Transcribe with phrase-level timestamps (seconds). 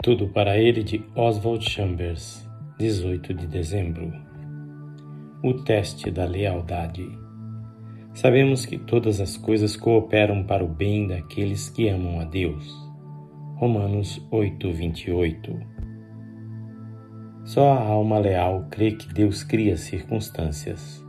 [0.00, 2.48] Tudo para ele de Oswald Chambers,
[2.78, 4.12] 18 de dezembro.
[5.42, 7.04] O teste da lealdade.
[8.14, 12.72] Sabemos que todas as coisas cooperam para o bem daqueles que amam a Deus.
[13.56, 15.52] Romanos 8, 28.
[17.44, 21.04] Só a alma leal crê que Deus cria circunstâncias.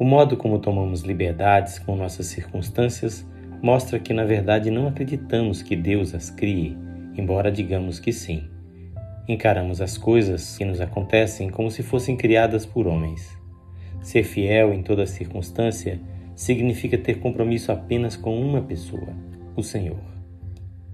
[0.00, 3.28] O modo como tomamos liberdades com nossas circunstâncias
[3.62, 6.80] mostra que, na verdade, não acreditamos que Deus as crie
[7.16, 8.44] embora digamos que sim.
[9.28, 13.36] Encaramos as coisas que nos acontecem como se fossem criadas por homens.
[14.00, 16.00] Ser fiel em toda circunstância
[16.34, 19.08] significa ter compromisso apenas com uma pessoa,
[19.54, 20.00] o Senhor.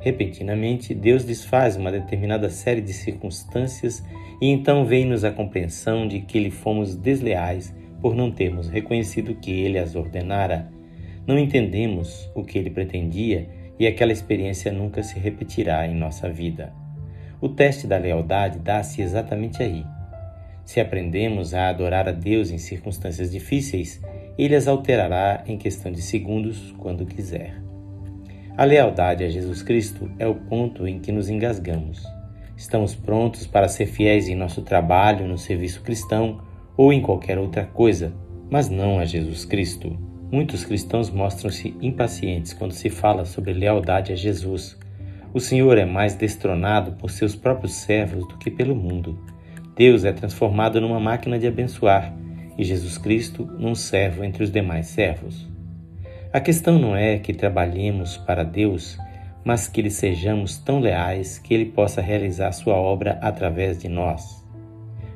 [0.00, 4.04] Repentinamente, Deus desfaz uma determinada série de circunstâncias
[4.40, 9.50] e então vem-nos a compreensão de que lhe fomos desleais por não termos reconhecido que
[9.50, 10.70] ele as ordenara.
[11.26, 16.72] Não entendemos o que ele pretendia e aquela experiência nunca se repetirá em nossa vida.
[17.40, 19.84] O teste da lealdade dá-se exatamente aí.
[20.64, 24.02] Se aprendemos a adorar a Deus em circunstâncias difíceis,
[24.36, 27.62] Ele as alterará em questão de segundos quando quiser.
[28.56, 32.02] A lealdade a Jesus Cristo é o ponto em que nos engasgamos.
[32.56, 36.40] Estamos prontos para ser fiéis em nosso trabalho, no serviço cristão
[36.76, 38.12] ou em qualquer outra coisa,
[38.50, 39.96] mas não a Jesus Cristo.
[40.30, 44.78] Muitos cristãos mostram-se impacientes quando se fala sobre lealdade a Jesus.
[45.32, 49.18] O Senhor é mais destronado por seus próprios servos do que pelo mundo.
[49.74, 52.14] Deus é transformado numa máquina de abençoar
[52.58, 55.48] e Jesus Cristo num servo entre os demais servos.
[56.30, 58.98] A questão não é que trabalhemos para Deus,
[59.42, 64.44] mas que lhe sejamos tão leais que ele possa realizar sua obra através de nós.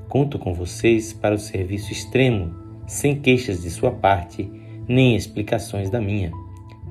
[0.09, 2.55] Conto com vocês para o serviço extremo,
[2.87, 6.33] sem queixas de sua parte nem explicações da minha.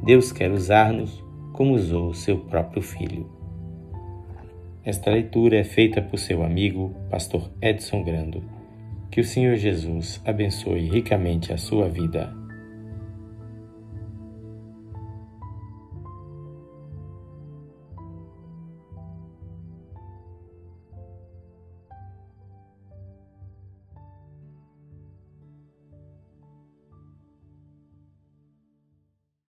[0.03, 3.29] Deus quer usar-nos como usou o seu próprio Filho.
[4.83, 8.43] Esta leitura é feita por seu amigo, Pastor Edson Grando.
[9.11, 12.40] Que o Senhor Jesus abençoe ricamente a sua vida.